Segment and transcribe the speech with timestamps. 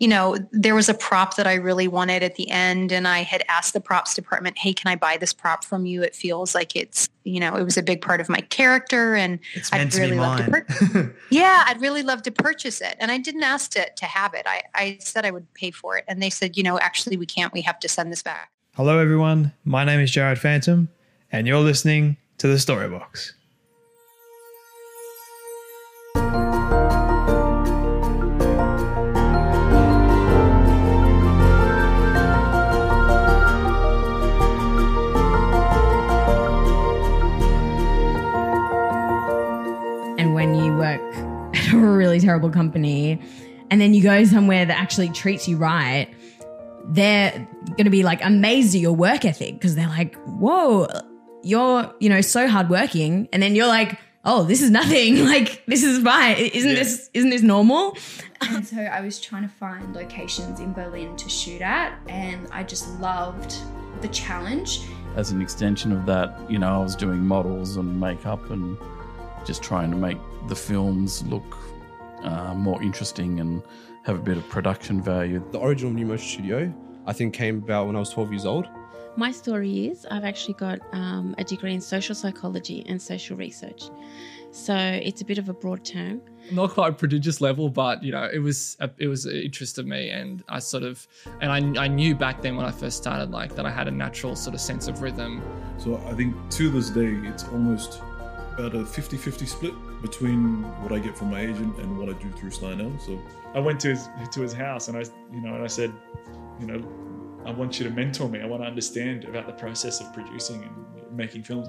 [0.00, 3.20] you know, there was a prop that I really wanted at the end, and I
[3.20, 6.02] had asked the props department, "Hey, can I buy this prop from you?
[6.02, 9.38] It feels like it's, you know, it was a big part of my character, and
[9.54, 13.18] It's I'd really love to, pur- yeah, I'd really love to purchase it." And I
[13.18, 14.42] didn't ask to to have it.
[14.46, 17.26] I I said I would pay for it, and they said, "You know, actually, we
[17.26, 17.52] can't.
[17.52, 19.52] We have to send this back." Hello, everyone.
[19.64, 20.88] My name is Jared Phantom,
[21.30, 23.32] and you're listening to the Storybox.
[42.14, 43.20] Really terrible company
[43.70, 46.08] and then you go somewhere that actually treats you right,
[46.86, 47.32] they're
[47.70, 50.86] going to be like amazed at your work ethic because they're like, whoa,
[51.42, 53.28] you're, you know, so hardworking.
[53.32, 55.24] And then you're like, oh, this is nothing.
[55.24, 56.36] Like, this is fine.
[56.36, 57.96] Isn't this, isn't this normal?
[58.42, 62.62] And so I was trying to find locations in Berlin to shoot at, and I
[62.62, 63.56] just loved
[64.02, 64.82] the challenge.
[65.16, 68.76] as an extension of that, you know, I was doing models and makeup and
[69.46, 71.56] just trying to make the films look
[72.24, 73.62] uh, more interesting and
[74.04, 75.42] have a bit of production value.
[75.52, 76.74] The original New Motion Studio,
[77.06, 78.68] I think, came about when I was 12 years old.
[79.16, 83.84] My story is I've actually got um, a degree in social psychology and social research.
[84.50, 86.20] So it's a bit of a broad term.
[86.52, 89.86] not quite prodigious level, but you know, it was a, it was an interest of
[89.86, 91.06] me, and I sort of
[91.40, 93.90] and I, I knew back then when I first started like that I had a
[93.90, 95.42] natural sort of sense of rhythm.
[95.78, 98.00] So I think to this day, it's almost
[98.52, 99.74] about a 50 50 split
[100.04, 103.00] between what I get from my agent and what I do through Steinel.
[103.00, 103.18] So
[103.54, 105.00] I went to his to his house and I
[105.32, 105.90] you know and I said,
[106.60, 106.86] you know,
[107.46, 108.42] I want you to mentor me.
[108.42, 111.68] I want to understand about the process of producing and making films.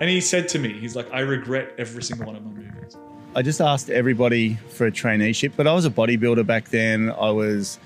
[0.00, 2.96] And he said to me, he's like, I regret every single one of my movies.
[3.34, 7.10] I just asked everybody for a traineeship, but I was a bodybuilder back then.
[7.10, 7.78] I was,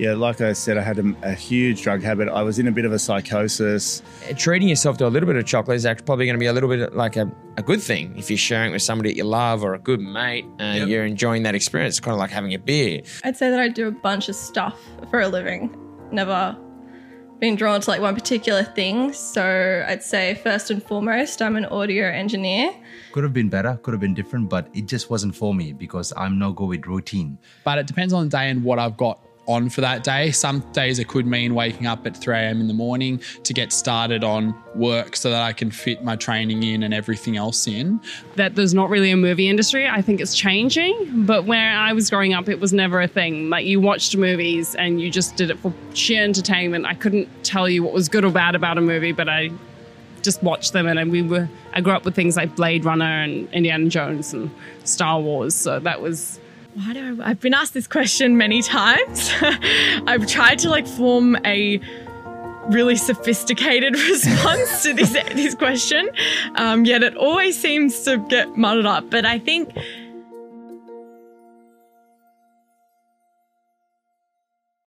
[0.00, 2.30] yeah, like I said, I had a, a huge drug habit.
[2.30, 4.00] I was in a bit of a psychosis.
[4.38, 6.54] treating yourself to a little bit of chocolate is actually probably going to be a
[6.54, 9.24] little bit like a, a good thing if you're sharing it with somebody that you
[9.24, 11.98] love or a good mate and you're enjoying that experience.
[11.98, 13.02] It's kind of like having a beer.
[13.24, 14.80] I'd say that I do a bunch of stuff
[15.10, 15.76] for a living.
[16.10, 16.56] Never
[17.38, 19.12] been drawn to like one particular thing.
[19.12, 22.72] So I'd say first and foremost, I'm an audio engineer.
[23.12, 26.10] Could have been better, could have been different, but it just wasn't for me because
[26.16, 27.38] I'm no good with routine.
[27.64, 30.30] But it depends on the day and what I've got on for that day.
[30.30, 32.60] Some days it could mean waking up at 3 a.m.
[32.60, 36.62] in the morning to get started on work so that I can fit my training
[36.62, 38.00] in and everything else in.
[38.36, 39.88] that there's not really a movie industry.
[39.88, 43.50] I think it's changing, but when I was growing up, it was never a thing.
[43.50, 46.86] Like you watched movies and you just did it for sheer entertainment.
[46.86, 49.50] I couldn't tell you what was good or bad about a movie, but I
[50.22, 50.86] just watched them.
[50.86, 51.48] And we were.
[51.72, 54.50] I grew up with things like Blade Runner and Indiana Jones and
[54.84, 55.54] Star Wars.
[55.54, 56.38] So that was.
[56.74, 59.32] Why do I, I've been asked this question many times.
[60.06, 61.80] I've tried to like form a
[62.68, 66.10] really sophisticated response to this this question,
[66.54, 69.10] um, yet it always seems to get muddled up.
[69.10, 69.76] But I think